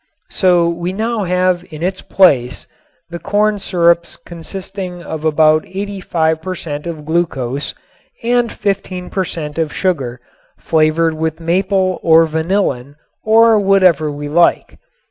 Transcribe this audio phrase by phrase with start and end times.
[0.31, 2.65] So we now have in its place
[3.11, 6.87] the corn syrups consisting of about 85 per cent.
[6.87, 7.75] of glucose
[8.23, 9.59] and 15 per cent.
[9.59, 10.19] of sugar
[10.57, 14.79] flavored with maple or vanillin or whatever we like.